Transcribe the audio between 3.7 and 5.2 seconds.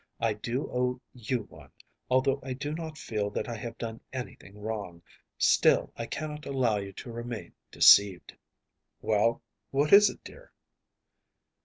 done anything wrong.